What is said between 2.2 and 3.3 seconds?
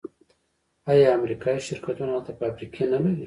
فابریکې نلري؟